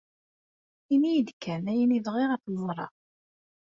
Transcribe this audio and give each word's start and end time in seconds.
Ini-iyi-d 0.93 1.29
kan 1.43 1.69
ayen 1.71 1.95
i 1.97 1.99
bɣiɣ 2.05 2.29
ad 2.31 2.41
t-ẓreɣ. 2.43 2.93